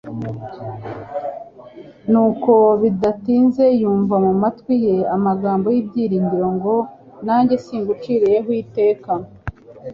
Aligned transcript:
nuko 2.11 2.53
bidatinze 2.81 3.65
yumva 3.81 4.15
mu 4.25 4.33
matwi 4.41 4.75
ye 4.85 4.95
amagambo 5.15 5.67
y'ibyiringiro 5.75 6.47
ngo: 6.57 6.75
"Nanjye 7.25 7.55
singuciriyeho 7.65 8.49
iteka, 8.63 9.11